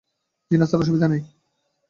জ্বি-না 0.51 0.65
sir, 0.65 0.81
অসুবিধা 0.81 1.07
নেই। 1.07 1.21